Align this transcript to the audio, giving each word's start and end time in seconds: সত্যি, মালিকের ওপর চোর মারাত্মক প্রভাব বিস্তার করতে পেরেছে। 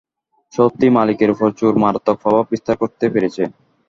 সত্যি, 0.53 0.87
মালিকের 0.89 1.29
ওপর 1.33 1.49
চোর 1.59 1.73
মারাত্মক 1.83 2.17
প্রভাব 2.21 2.45
বিস্তার 2.51 2.75
করতে 2.81 3.05
পেরেছে। 3.13 3.43